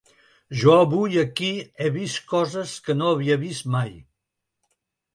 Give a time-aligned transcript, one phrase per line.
[0.61, 3.97] Jo avui aquí he vist coses que no havia vist mai.